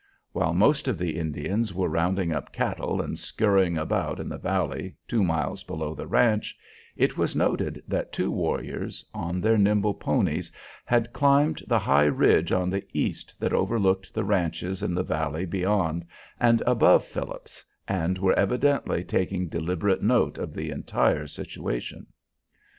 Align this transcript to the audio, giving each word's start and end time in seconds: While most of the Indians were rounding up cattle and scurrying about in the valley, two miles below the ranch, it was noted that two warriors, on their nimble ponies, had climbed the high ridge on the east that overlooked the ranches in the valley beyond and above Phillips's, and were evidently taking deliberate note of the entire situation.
While 0.31 0.55
most 0.55 0.87
of 0.87 0.97
the 0.97 1.15
Indians 1.19 1.75
were 1.75 1.87
rounding 1.87 2.33
up 2.33 2.51
cattle 2.51 3.03
and 3.03 3.19
scurrying 3.19 3.77
about 3.77 4.19
in 4.19 4.29
the 4.29 4.39
valley, 4.39 4.95
two 5.07 5.23
miles 5.23 5.63
below 5.63 5.93
the 5.93 6.07
ranch, 6.07 6.57
it 6.97 7.19
was 7.19 7.35
noted 7.35 7.83
that 7.87 8.11
two 8.11 8.31
warriors, 8.31 9.05
on 9.13 9.39
their 9.39 9.59
nimble 9.59 9.93
ponies, 9.93 10.51
had 10.85 11.13
climbed 11.13 11.61
the 11.67 11.77
high 11.77 12.05
ridge 12.07 12.51
on 12.51 12.71
the 12.71 12.83
east 12.93 13.39
that 13.39 13.53
overlooked 13.53 14.11
the 14.11 14.23
ranches 14.23 14.81
in 14.81 14.95
the 14.95 15.03
valley 15.03 15.45
beyond 15.45 16.07
and 16.39 16.63
above 16.65 17.05
Phillips's, 17.05 17.63
and 17.87 18.17
were 18.17 18.33
evidently 18.33 19.03
taking 19.03 19.49
deliberate 19.49 20.01
note 20.01 20.39
of 20.39 20.51
the 20.55 20.71
entire 20.71 21.27
situation. 21.27 22.07